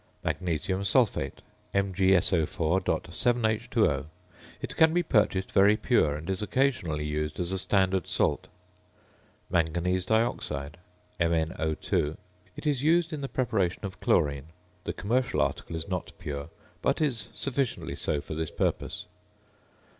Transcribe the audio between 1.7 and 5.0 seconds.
MgSO_.7H_O. It can